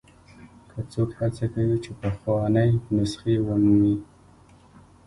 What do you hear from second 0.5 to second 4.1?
که څوک هڅه کوي چې پخوانۍ نسخې ومومي.